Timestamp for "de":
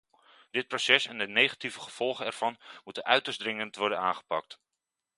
1.17-1.27